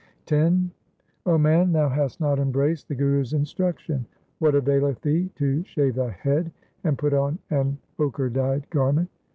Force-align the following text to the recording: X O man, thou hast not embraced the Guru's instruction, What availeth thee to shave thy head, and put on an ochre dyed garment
X 0.27 0.51
O 1.27 1.37
man, 1.37 1.73
thou 1.73 1.87
hast 1.87 2.19
not 2.19 2.39
embraced 2.39 2.87
the 2.87 2.95
Guru's 2.95 3.33
instruction, 3.33 4.07
What 4.39 4.55
availeth 4.55 4.99
thee 5.01 5.29
to 5.35 5.63
shave 5.65 5.93
thy 5.93 6.09
head, 6.09 6.51
and 6.83 6.97
put 6.97 7.13
on 7.13 7.37
an 7.51 7.77
ochre 7.99 8.31
dyed 8.31 8.67
garment 8.71 9.09